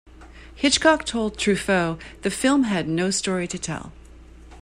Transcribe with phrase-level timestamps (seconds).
[0.55, 3.91] Hitchcock told Truffaut "The film had no story to tell".